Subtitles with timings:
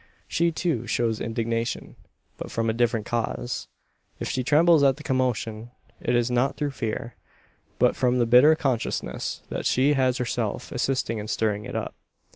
[0.27, 1.95] She too shows indignation;
[2.39, 3.67] but from a different cause.
[4.19, 5.69] If she trembles at the commotion,
[6.01, 7.13] it is not through fear;
[7.77, 11.93] but from the bitter consciousness that she has herself assisted in stirring it up.